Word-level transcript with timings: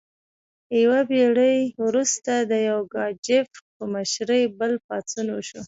یوه 0.83 0.99
پیړۍ 1.09 1.57
وروسته 1.85 2.31
د 2.51 2.53
یوګاچف 2.69 3.47
په 3.75 3.83
مشرۍ 3.93 4.43
بل 4.59 4.73
پاڅون 4.85 5.27
وشو. 5.31 5.59